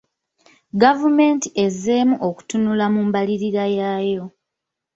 Gavumenti 0.81 1.47
ezzeemu 1.65 2.15
okutunula 2.29 2.85
mu 2.93 3.01
mbalirira 3.07 3.63
yaayo. 3.77 4.23